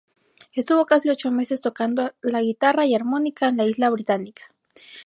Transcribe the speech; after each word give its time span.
Estuvo 0.55 0.87
casi 0.87 1.09
ocho 1.09 1.29
meses 1.29 1.61
tocando 1.61 2.01
al 2.23 2.41
guitarra 2.43 2.87
y 2.87 2.95
armónica 2.95 3.49
en 3.49 3.57
la 3.57 3.65
isla 3.67 3.87
británica. 3.91 4.45